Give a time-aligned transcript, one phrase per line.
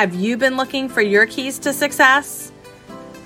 [0.00, 2.52] Have you been looking for your keys to success?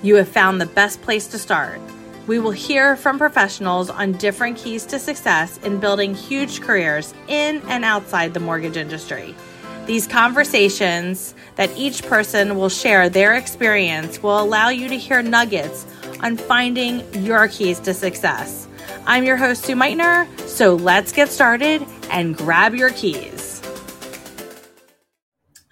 [0.03, 1.81] You have found the best place to start.
[2.27, 7.63] We will hear from professionals on different keys to success in building huge careers in
[7.69, 9.37] and outside the mortgage industry.
[9.87, 15.87] These conversations that each person will share their experience will allow you to hear nuggets
[16.23, 18.67] on finding your keys to success.
[19.07, 23.34] I'm your host, Sue Meitner, so let's get started and grab your keys.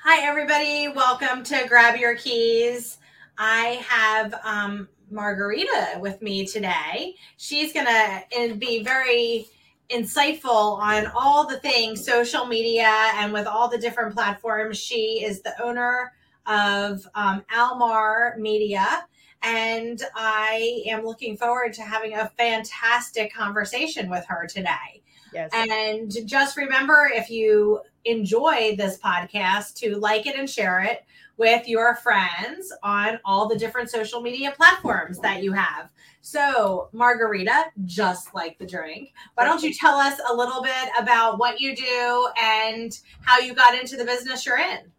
[0.04, 0.88] Hi, everybody.
[0.88, 2.98] Welcome to Grab Your Keys.
[3.38, 7.14] I have um, Margarita with me today.
[7.36, 9.46] She's going to be very
[9.90, 14.76] insightful on all the things social media and with all the different platforms.
[14.76, 16.12] She is the owner
[16.46, 19.07] of um, Alymar Media.
[19.43, 25.04] And I am looking forward to having a fantastic conversation with her today.
[25.32, 25.50] Yes.
[25.54, 31.04] And just remember if you enjoy this podcast to like it and share it
[31.36, 35.90] with your friends on all the different social media platforms that you have.
[36.20, 41.38] So, Margarita, just like the drink, why don't you tell us a little bit about
[41.38, 44.92] what you do and how you got into the business you're in?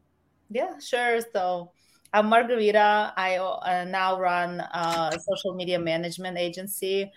[0.49, 1.19] Yeah, sure.
[1.31, 1.71] So,
[2.15, 3.13] I'm Margarita.
[3.17, 7.11] I uh, now run a social media management agency.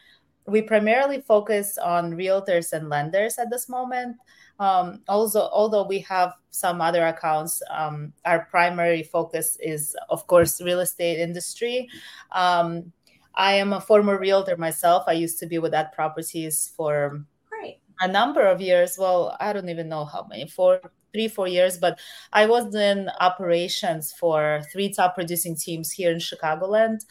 [0.46, 4.16] We primarily focus on realtors and lenders at this moment.
[4.58, 10.60] Um, also, although we have some other accounts, um, our primary focus is, of course,
[10.62, 11.88] real estate industry.
[12.32, 12.92] Um,
[13.34, 15.04] I am a former realtor myself.
[15.06, 17.80] I used to be with @properties for Great.
[18.00, 18.96] a number of years.
[18.96, 20.80] Well, I don't even know how many, four,
[21.12, 21.77] three, four years.
[21.77, 21.98] But
[22.32, 27.04] I was in operations for three top producing teams here in Chicagoland.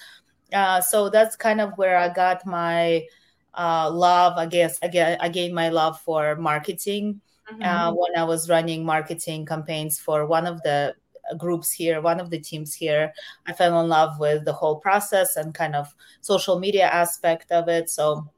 [0.52, 3.06] Uh, so that's kind of where I got my
[3.54, 4.34] uh, love.
[4.38, 7.62] I guess I gained my love for marketing mm-hmm.
[7.62, 10.96] uh, when I was running marketing campaigns for one of the
[11.38, 13.14] groups here, one of the teams here.
[13.48, 17.68] I fell in love with the whole process and kind of social media aspect of
[17.68, 17.90] it.
[17.90, 18.30] So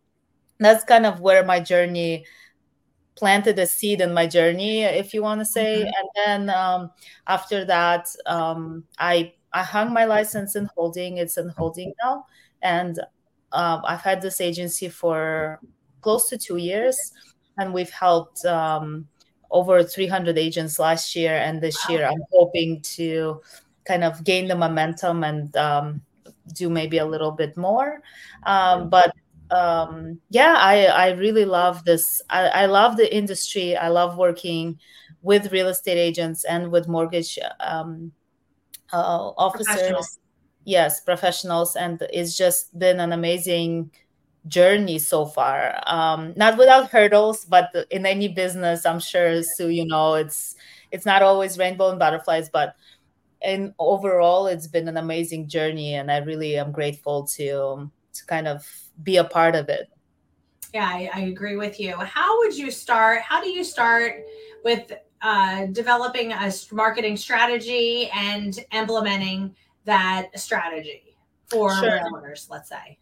[0.60, 2.26] that's kind of where my journey
[3.16, 5.80] planted a seed in my journey, if you want to say.
[5.80, 5.88] Mm-hmm.
[5.88, 6.92] And then um,
[7.28, 11.18] after that, um, I I hung my license in holding.
[11.18, 12.26] It's in holding now,
[12.62, 13.00] and
[13.52, 15.60] uh, I've had this agency for
[16.02, 16.98] close to two years
[17.58, 19.08] and we've helped um,
[19.52, 21.96] over 300 agents last year and this wow.
[21.96, 23.42] year i'm hoping to
[23.88, 26.02] kind of gain the momentum and um,
[26.54, 28.02] do maybe a little bit more.
[28.44, 29.16] Um, but
[29.50, 32.22] um, yeah I, I really love this.
[32.30, 33.78] I, I, love the industry.
[33.78, 34.78] I love working
[35.22, 38.12] with real estate agents and with mortgage um,
[38.92, 40.20] uh, officers.
[40.66, 41.78] Yes professionals.
[41.78, 43.92] And it's just been an amazing
[44.48, 45.82] journey so far.
[45.86, 50.56] Um not without hurdles but in any business i'm sure so you know it's
[50.92, 52.76] it's not always rainbow and butterflies but
[53.42, 58.48] and overall it's been an amazing journey and i really am grateful to to kind
[58.48, 58.66] of
[59.04, 59.88] be a part of it.
[60.74, 61.96] Yeah i, I agree with you.
[61.96, 64.24] How would you start how do you start
[64.64, 64.92] with
[65.22, 71.16] uh, developing a marketing strategy and implementing that strategy
[71.48, 72.02] for sure.
[72.14, 73.00] owners let's say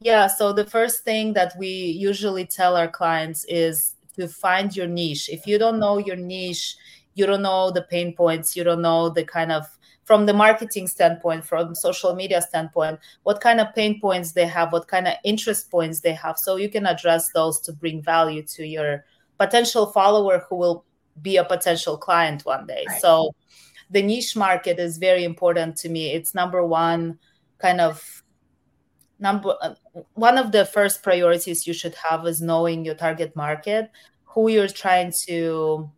[0.00, 0.26] yeah.
[0.26, 5.28] So the first thing that we usually tell our clients is to find your niche.
[5.28, 6.76] If you don't know your niche,
[7.14, 9.66] you don't know the pain points, you don't know the kind of
[10.04, 14.72] from the marketing standpoint, from social media standpoint, what kind of pain points they have,
[14.72, 16.36] what kind of interest points they have.
[16.36, 19.04] So you can address those to bring value to your
[19.38, 20.84] potential follower who will
[21.22, 22.84] be a potential client one day.
[22.88, 23.00] Right.
[23.00, 23.34] So
[23.90, 26.12] the niche market is very important to me.
[26.12, 27.18] It's number one
[27.58, 28.24] kind of
[29.20, 29.74] number uh,
[30.14, 33.90] one of the first priorities you should have is knowing your target market
[34.24, 35.90] who you're trying to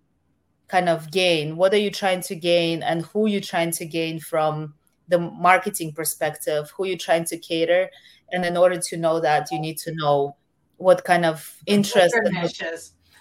[0.69, 4.19] kind of gain what are you trying to gain and who you're trying to gain
[4.19, 4.75] from
[5.09, 7.91] the marketing perspective who you're trying to cater.
[8.33, 10.37] And in order to know that you need to know
[10.79, 12.15] what kind of interest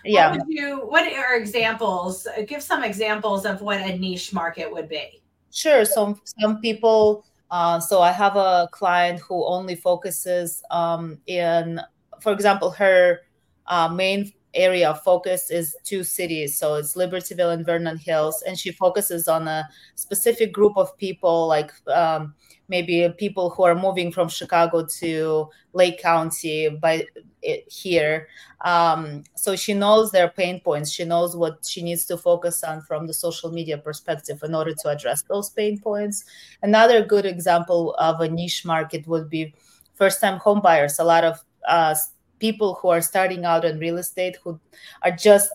[0.03, 4.71] yeah what, would you, what are examples give some examples of what a niche market
[4.71, 5.21] would be?
[5.51, 11.79] Sure so some people uh, so I have a client who only focuses um, in,
[12.21, 13.19] for example, her
[13.67, 16.57] uh, main area of focus is two cities.
[16.57, 21.47] So it's Libertyville and Vernon Hills, and she focuses on a specific group of people,
[21.47, 22.33] like um,
[22.67, 27.05] maybe people who are moving from Chicago to Lake County by
[27.41, 28.27] it here.
[28.63, 30.91] Um, so she knows their pain points.
[30.91, 34.73] She knows what she needs to focus on from the social media perspective in order
[34.73, 36.25] to address those pain points.
[36.61, 39.53] Another good example of a niche market would be
[39.95, 40.99] first-time homebuyers.
[40.99, 41.95] A lot of uh,
[42.41, 44.59] people who are starting out in real estate who
[45.03, 45.49] are just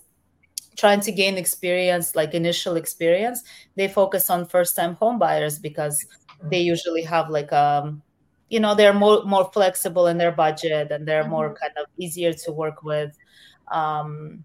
[0.77, 3.43] trying to gain experience, like initial experience,
[3.75, 6.07] they focus on first time home buyers because
[6.51, 8.03] they usually have like um
[8.51, 11.63] you know they're more more flexible in their budget and they're more mm-hmm.
[11.63, 13.17] kind of easier to work with
[13.69, 14.45] um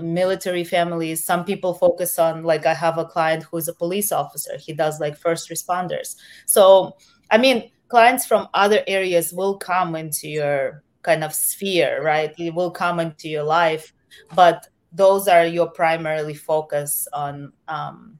[0.00, 1.24] military families.
[1.24, 4.56] Some people focus on like i have a client who's a police officer.
[4.58, 6.16] He does like first responders.
[6.46, 6.96] So
[7.30, 12.34] i mean clients from other areas will come into your kind of sphere right?
[12.38, 13.92] It will come into your life
[14.34, 18.18] but those are your primarily focus on um,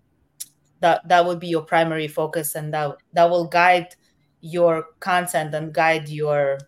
[0.81, 3.95] that that would be your primary focus and that that will guide
[4.41, 6.59] your content and guide your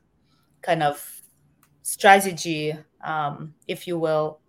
[0.62, 1.22] kind of
[1.82, 2.74] strategy
[3.04, 4.40] um, if you will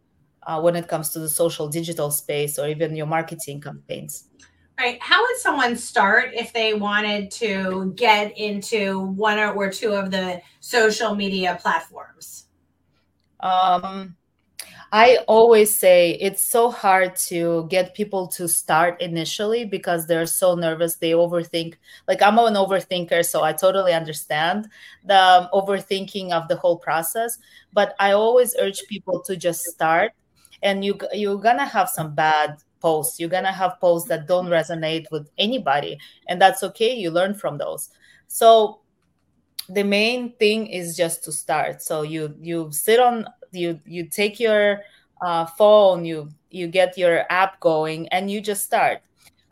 [0.43, 4.29] uh, when it comes to the social digital space or even your marketing campaigns
[4.77, 10.11] right how would someone start if they wanted to get into one or two of
[10.11, 12.47] the social media platforms
[13.39, 14.15] um,
[14.93, 20.53] I always say it's so hard to get people to start initially because they're so
[20.53, 20.97] nervous.
[20.97, 21.73] They overthink.
[22.07, 24.69] Like I'm an overthinker, so I totally understand
[25.03, 27.39] the overthinking of the whole process.
[27.73, 30.11] But I always urge people to just start,
[30.61, 33.19] and you you're gonna have some bad posts.
[33.19, 35.97] You're gonna have posts that don't resonate with anybody,
[36.27, 36.93] and that's okay.
[36.93, 37.89] You learn from those.
[38.27, 38.81] So
[39.69, 41.81] the main thing is just to start.
[41.81, 44.81] So you you sit on you you take your
[45.23, 48.99] uh, phone you you get your app going and you just start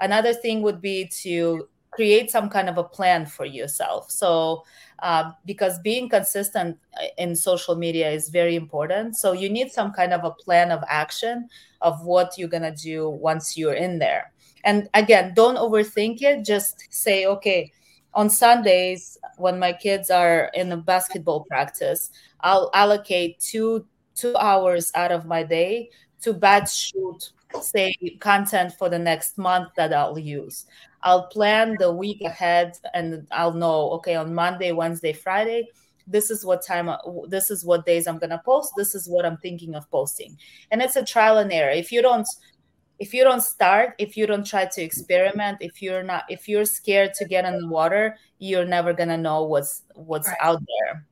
[0.01, 4.09] another thing would be to create some kind of a plan for yourself.
[4.09, 4.63] So
[4.99, 9.17] uh, because being consistent uh, in social media is very important.
[9.17, 11.49] So you need some kind of a plan of action
[11.81, 14.31] of what you're going to do once you're in there.
[14.63, 16.45] And again don't overthink it.
[16.45, 17.71] Just say okay
[18.13, 22.11] on sundays when my kids are in a basketball practice
[22.41, 23.85] i'll allocate two
[24.15, 25.89] two hours out of my day
[26.21, 30.65] to batch shoot say content for the next month that I'll use.
[31.03, 35.67] I'll plan the week ahead and I'll know okay on Monday, Wednesday, Friday
[36.07, 39.07] this is what time uh, this is what days I'm going to post this is
[39.07, 40.37] what I'm thinking of posting.
[40.71, 41.71] And it's a trial and error.
[41.71, 42.27] If you don't
[42.99, 46.65] if you don't start, if you don't try to experiment, if you're not if you're
[46.65, 50.37] scared to get in the water, you're never going to know what's what's right.
[50.41, 51.05] out there.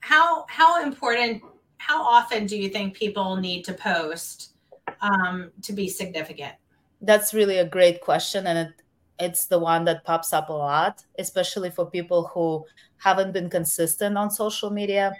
[0.00, 1.42] How how important
[1.78, 4.55] how often do you think people need to post
[5.00, 6.54] um, to be significant?
[7.00, 8.74] That's really a great question, and it,
[9.18, 12.64] it's the one that pops up a lot, especially for people who
[12.98, 15.12] haven't been consistent on social media.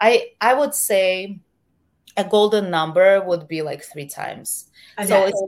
[0.00, 1.38] I I would say
[2.16, 4.70] a golden number would be like three times.
[4.98, 5.08] Okay.
[5.08, 5.42] So it's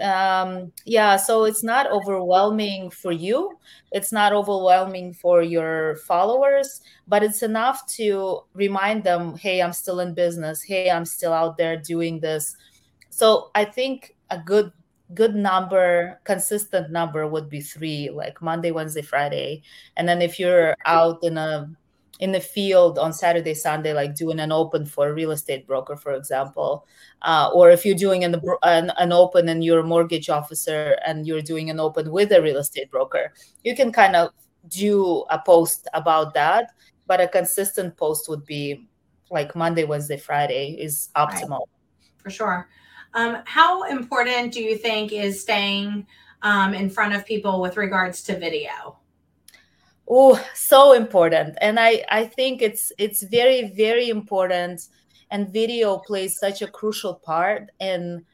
[0.00, 3.56] um yeah so it's not overwhelming for you
[3.92, 10.00] it's not overwhelming for your followers but it's enough to remind them hey i'm still
[10.00, 12.56] in business hey i'm still out there doing this
[13.14, 14.72] so i think a good
[15.14, 19.62] good number consistent number would be three like monday wednesday friday
[19.96, 21.70] and then if you're out in a
[22.20, 25.96] in the field on Saturday, Sunday, like doing an open for a real estate broker,
[25.96, 26.86] for example,
[27.22, 31.26] uh, or if you're doing an, an, an open and you're a mortgage officer and
[31.26, 33.32] you're doing an open with a real estate broker,
[33.64, 34.30] you can kind of
[34.68, 36.70] do a post about that.
[37.06, 38.86] But a consistent post would be
[39.30, 41.50] like Monday, Wednesday, Friday is optimal.
[41.50, 42.22] Right.
[42.22, 42.68] For sure.
[43.14, 46.06] Um, how important do you think is staying
[46.42, 48.98] um, in front of people with regards to video?
[50.08, 51.56] oh so important.
[51.60, 54.88] And i i think it's it's very very important.
[55.30, 58.24] And video plays such a crucial part in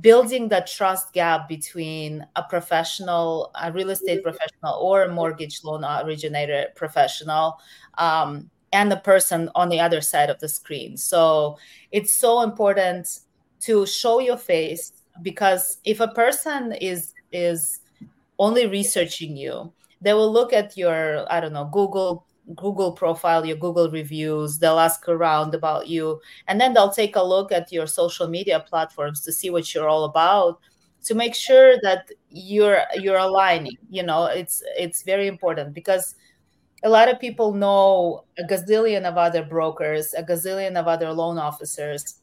[0.00, 5.84] building that trust gap between a professional a real estate professional or a mortgage loan
[5.84, 7.58] originator professional
[7.98, 10.96] um, and the person on the other side of the screen.
[10.96, 11.58] So
[11.90, 13.08] it's so important
[13.60, 17.80] to show your face because if a person is is
[18.38, 22.24] only researching you they will look at your i don't know google
[22.56, 27.22] google profile your google reviews they'll ask around about you and then they'll take a
[27.22, 30.58] look at your social media platforms to see what you're all about
[31.04, 36.14] to make sure that you're you're aligning you know it's it's very important because
[36.84, 41.38] a lot of people know a gazillion of other brokers a gazillion of other loan
[41.38, 42.20] officers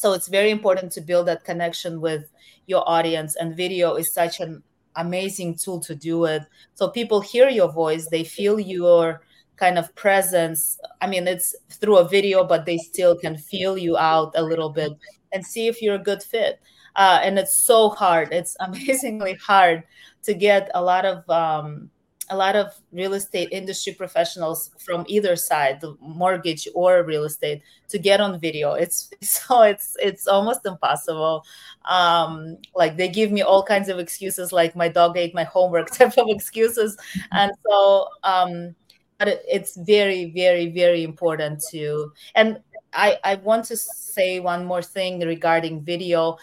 [0.00, 2.24] so it's very important to build that connection with
[2.66, 4.62] your audience and video is such an
[4.96, 6.42] amazing tool to do it.
[6.72, 9.20] So people hear your voice, they feel your
[9.56, 10.80] kind of presence.
[11.02, 14.70] I mean, it's through a video, but they still can feel you out a little
[14.70, 14.92] bit
[15.32, 16.60] and see if you're a good fit.
[16.96, 18.32] Uh, and it's so hard.
[18.32, 19.84] It's amazingly hard
[20.22, 21.90] to get a lot of um,
[22.30, 27.62] a lot of real estate industry professionals from either side, the mortgage or real estate,
[27.88, 28.72] to get on video.
[28.72, 31.44] It's so it's it's almost impossible.
[31.84, 35.90] Um, like they give me all kinds of excuses, like my dog ate my homework
[35.96, 36.96] type of excuses,
[37.32, 38.74] and so um,
[39.18, 42.60] but it, it's very very very important to and
[42.92, 46.38] I, I want to say one more thing regarding video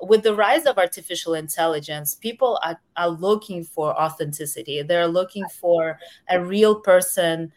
[0.00, 4.82] with the rise of artificial intelligence, people are, are looking for authenticity.
[4.82, 5.98] They're looking for
[6.28, 7.52] a real person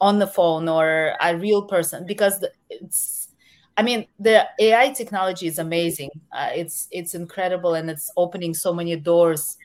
[0.00, 3.28] on the phone or a real person because it's
[3.76, 6.10] I mean, the AI technology is amazing.
[6.30, 9.56] Uh, it's it's incredible, and it's opening so many doors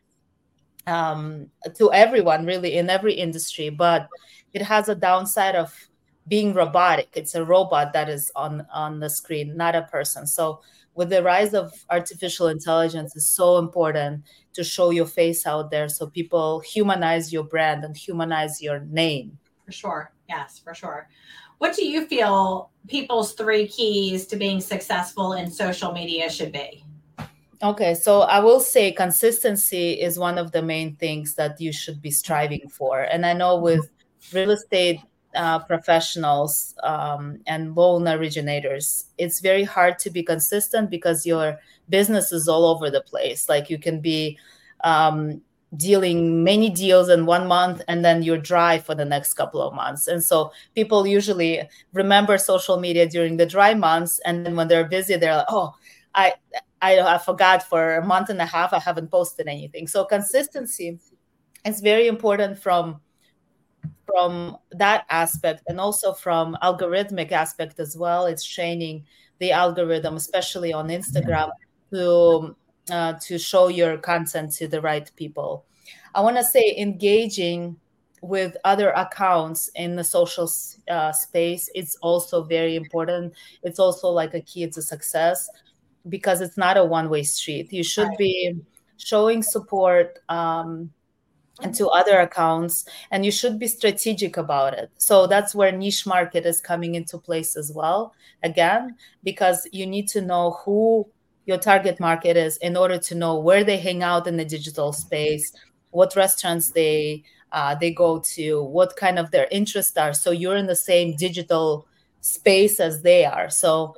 [0.86, 3.70] um, to everyone, really, in every industry.
[3.70, 4.08] But
[4.54, 5.76] it has a downside of
[6.28, 7.10] being robotic.
[7.16, 10.26] It's a robot that is on on the screen, not a person.
[10.26, 10.62] So
[10.98, 14.24] with the rise of artificial intelligence is so important
[14.54, 19.38] to show your face out there so people humanize your brand and humanize your name.
[19.66, 20.12] For sure.
[20.27, 21.08] Yes for sure.
[21.60, 26.84] What do you feel people's three keys to being successful in social media should be?
[27.62, 32.01] Okay so i will say consistency is one of the main things that you should
[32.01, 33.01] be striving for.
[33.01, 33.88] And i know with
[34.34, 35.00] real estate
[35.38, 42.32] uh, professionals um, and loan originators, it's very hard to be consistent because your business
[42.32, 43.48] is all over the place.
[43.48, 44.38] Like you can be
[44.84, 45.41] um,
[45.75, 49.74] dealing many deals in one month and then you're dry for the next couple of
[49.74, 50.08] months.
[50.08, 51.62] And so people usually
[51.94, 54.20] remember social media during the dry months.
[54.25, 55.75] And then when they're busy, they're like, oh,
[56.15, 56.34] I,
[56.82, 59.88] I, I forgot for a month and a half, I haven't posted anything.
[59.88, 61.00] So consistency
[61.65, 63.01] is very important from
[64.08, 68.26] from that aspect and also from algorithmic aspect as well.
[68.26, 69.06] It's training
[69.40, 71.52] the algorithm especially on instagram
[71.94, 72.56] to
[72.90, 75.66] uh, to show your content to the right people.
[76.16, 77.76] I want to say engaging
[78.22, 80.50] with other accounts in the social
[80.90, 83.34] uh, space it's also very important.
[83.62, 85.50] It's also like a key to success
[86.10, 87.72] because it's not a one-way street.
[87.72, 88.56] You should be
[88.98, 90.92] showing support um,
[91.62, 94.92] and to other accounts and you should be strategic about it.
[94.98, 100.08] So that's where niche market is coming into place as well again because you need
[100.10, 101.08] to know who
[101.46, 104.94] your target market is in order to know where they hang out in the digital
[104.94, 105.54] space
[105.92, 110.14] what restaurants they uh, they go to what kind of their interests are.
[110.14, 111.88] So you're in the same digital
[112.20, 113.50] space as they are.
[113.50, 113.96] So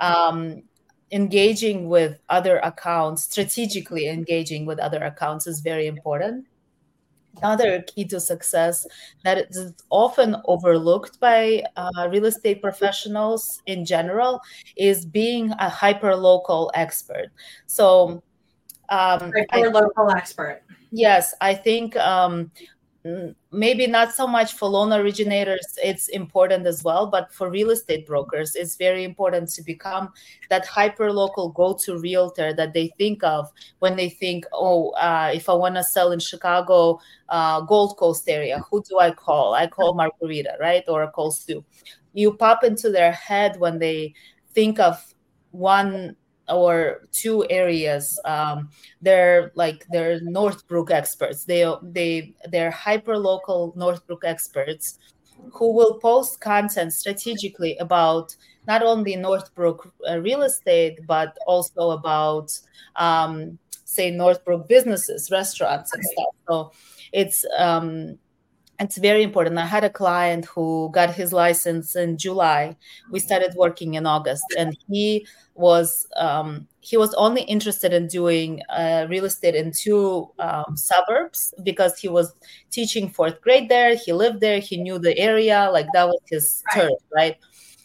[0.00, 0.62] um,
[1.12, 6.46] engaging with other accounts strategically engaging with other accounts is very important
[7.42, 8.86] another key to success
[9.24, 14.40] that is often overlooked by uh, real estate professionals in general
[14.76, 17.28] is being a hyper local expert.
[17.66, 18.22] So,
[18.88, 20.62] um, hyper local expert.
[20.90, 22.50] Yes, I think um,
[23.52, 28.06] maybe not so much for loan originators it's important as well but for real estate
[28.06, 30.12] brokers it's very important to become
[30.50, 35.48] that hyper local go-to realtor that they think of when they think oh uh, if
[35.48, 36.98] i want to sell in chicago
[37.28, 39.54] uh, gold coast area who do i call?
[39.54, 40.84] I call margarita right?
[40.88, 41.64] Or I call sue.
[42.12, 44.14] You pop into their head when they
[44.54, 45.14] think of
[45.50, 46.16] one
[46.48, 48.68] or two areas um,
[49.02, 54.98] they're like they're northbrook experts they they they're hyper local northbrook experts
[55.52, 58.34] who will post content strategically about
[58.66, 62.58] not only northbrook uh, real estate but also about
[62.96, 66.72] um, say northbrook businesses restaurants and stuff so
[67.12, 68.18] it's um,
[68.78, 69.58] it's very important.
[69.58, 72.76] I had a client who got his license in July.
[73.10, 75.26] We started working in August, and he
[75.56, 81.52] was um, he was only interested in doing uh, real estate in two um, suburbs
[81.62, 82.32] because he was
[82.70, 83.96] teaching fourth grade there.
[83.96, 84.60] He lived there.
[84.60, 85.70] He knew the area.
[85.72, 87.36] Like that was his turf, right?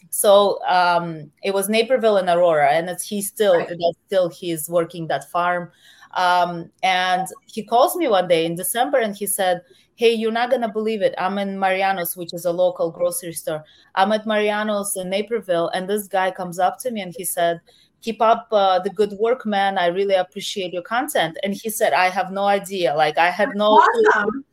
[0.10, 3.70] So um, it was Naperville and Aurora, and it's he still right.
[4.06, 5.72] still he's working that farm.
[6.16, 9.62] Um, and he calls me one day in December, and he said
[10.02, 11.14] hey, you're not going to believe it.
[11.20, 13.64] I'm in Mariano's, which is a local grocery store.
[13.94, 17.62] I'm at Mariano's in Naperville, and this guy comes up to me and he said,
[18.02, 19.78] keep up uh, the good work, man.
[19.78, 21.38] I really appreciate your content.
[21.44, 22.96] And he said, I have no idea.
[22.96, 23.74] Like, I had no.
[23.74, 24.44] Awesome.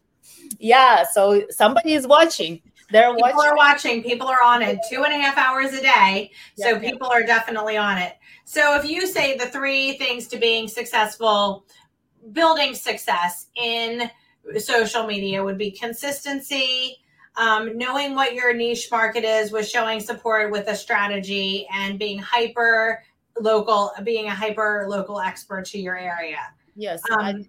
[0.59, 1.05] Yeah.
[1.13, 2.61] So somebody is watching.
[2.91, 3.51] They're people watching.
[3.51, 4.03] are watching.
[4.03, 6.31] People are on it two and a half hours a day.
[6.57, 8.15] So yeah, people are definitely on it.
[8.45, 11.67] So if you say the three things to being successful,
[12.33, 14.11] building success in
[14.59, 16.97] social media would be consistency,
[17.37, 22.19] um, knowing what your niche market is with showing support with a strategy and being
[22.19, 23.03] hyper
[23.39, 26.41] local, being a hyper local expert to your area.
[26.75, 27.03] Yes.
[27.11, 27.47] Um,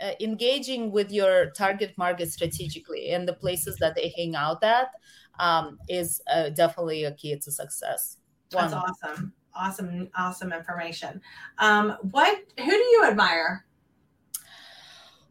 [0.00, 4.88] uh, engaging with your target market strategically and the places that they hang out at
[5.38, 8.18] um, is uh, definitely a key to success.
[8.52, 8.70] One.
[8.70, 9.32] That's awesome.
[9.56, 11.20] Awesome, awesome information.
[11.58, 13.64] Um, what who do you admire?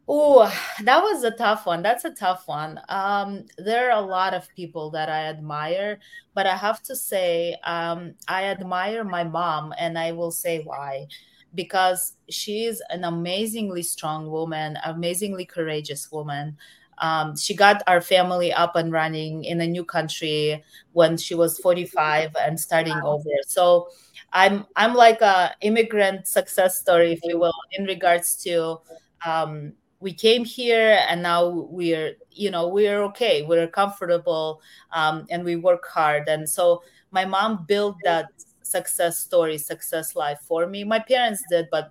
[0.06, 0.52] Oh,
[0.82, 1.82] that was a tough one.
[1.82, 2.78] That's a tough one.
[2.90, 5.98] Um, there are a lot of people that I admire,
[6.34, 11.06] but I have to say, um, I admire my mom, and I will say why.
[11.54, 16.56] Because she is an amazingly strong woman, amazingly courageous woman.
[16.98, 21.58] Um, she got our family up and running in a new country when she was
[21.58, 23.14] 45 and starting wow.
[23.14, 23.30] over.
[23.46, 23.88] So
[24.32, 28.80] I'm I'm like a immigrant success story, if you will, in regards to
[29.24, 29.72] um,
[30.04, 34.60] we came here and now we're you know we're okay we're comfortable
[34.92, 38.26] um, and we work hard and so my mom built that
[38.64, 41.90] success story success life for me my parents did but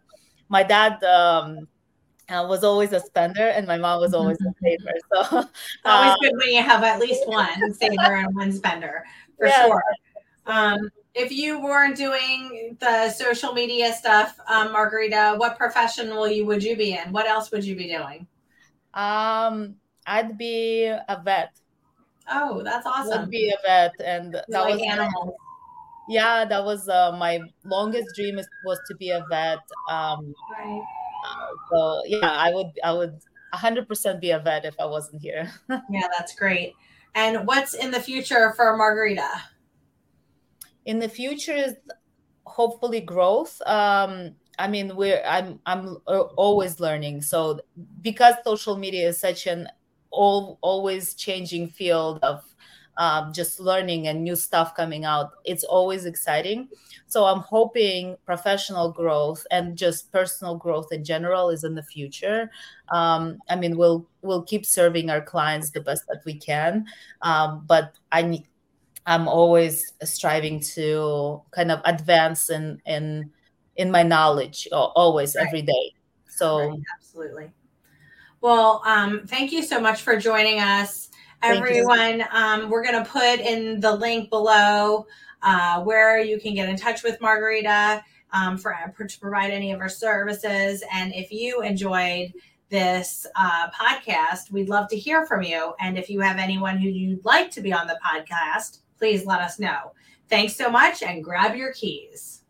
[0.50, 1.68] my dad um,
[2.30, 5.48] uh, was always a spender and my mom was always a saver so
[5.86, 9.04] always uh, good when you have at least one saver and one spender
[9.38, 9.68] for yeah.
[9.68, 9.84] sure
[10.46, 16.46] um, if you weren't doing the social media stuff, um, Margarita, what profession will you
[16.46, 17.12] would you be in?
[17.12, 18.28] What else would you be doing?
[18.94, 19.76] Um,
[20.06, 21.56] I'd be a vet.
[22.30, 23.22] Oh, that's awesome.
[23.22, 25.36] Would be a vet, and that like was animals.
[26.10, 29.60] Yeah, that was uh, my longest dream is, was to be a vet.
[29.90, 30.82] Um, right.
[31.26, 33.20] Uh, so yeah, I would I would
[33.54, 35.50] 100% be a vet if I wasn't here.
[35.70, 36.74] yeah, that's great.
[37.16, 39.30] And what's in the future for Margarita?
[40.86, 41.76] in the future is
[42.46, 47.60] hopefully growth um i mean we're i'm i'm always learning so
[48.02, 49.68] because social media is such an
[50.12, 52.44] all always changing field of
[52.98, 56.68] um, just learning and new stuff coming out it's always exciting
[57.08, 62.50] so i'm hoping professional growth and just personal growth in general is in the future
[62.90, 66.86] um, i mean we'll we'll keep serving our clients the best that we can
[67.22, 68.46] um, but i need
[69.06, 73.32] I'm always striving to kind of advance in in
[73.76, 75.46] in my knowledge always right.
[75.46, 75.94] every day.
[76.28, 77.52] So right, absolutely.
[78.42, 81.10] Well, um, thank you so much for joining us,
[81.44, 82.24] everyone.
[82.32, 85.06] Um, we're going to put in the link below
[85.42, 88.76] uh, where you can get in touch with Margarita um, for
[89.08, 90.84] to provide any of our services.
[90.92, 92.34] And if you enjoyed
[92.70, 95.74] this uh, podcast, we'd love to hear from you.
[95.80, 99.42] And if you have anyone who you'd like to be on the podcast, please let
[99.42, 99.94] us know.
[100.30, 102.42] Thanks so much and grab your keys.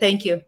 [0.00, 0.42] Thank you.